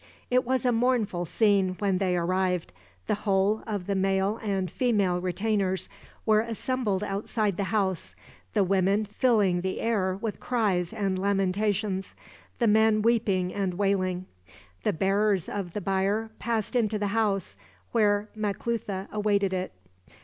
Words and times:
It 0.31 0.45
was 0.47 0.65
a 0.65 0.71
mournful 0.71 1.25
scene, 1.25 1.75
when 1.77 1.99
they 1.99 2.17
arrived. 2.17 2.73
The 3.05 3.13
whole 3.13 3.61
of 3.67 3.85
the 3.85 3.93
male 3.93 4.39
and 4.41 4.71
female 4.71 5.21
retainers 5.21 5.89
were 6.25 6.41
assembled 6.41 7.03
outside 7.03 7.55
the 7.55 7.65
house, 7.65 8.15
the 8.55 8.63
women 8.63 9.05
filling 9.05 9.61
the 9.61 9.79
air 9.79 10.15
with 10.19 10.39
cries 10.39 10.91
and 10.91 11.19
lamentations, 11.19 12.15
the 12.57 12.65
men 12.65 13.03
weeping 13.03 13.53
and 13.53 13.75
wailing. 13.75 14.25
The 14.81 14.91
bearers 14.93 15.47
of 15.47 15.73
the 15.73 15.81
bier 15.81 16.31
passed 16.39 16.75
into 16.75 16.97
the 16.97 17.09
house, 17.13 17.55
where 17.91 18.27
Maclutha 18.35 19.07
awaited 19.11 19.53
it. 19.53 19.71